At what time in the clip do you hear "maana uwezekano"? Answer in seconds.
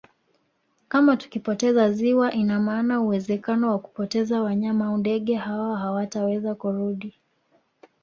2.59-3.69